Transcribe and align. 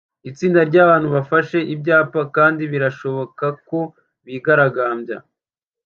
Itsinda 0.29 0.59
ryabantu 0.69 1.07
bafashe 1.15 1.57
ibyapa 1.73 2.21
kandi 2.35 2.61
birashoboka 2.71 3.45
ko 3.67 3.79
bigaragambyaga 4.25 5.17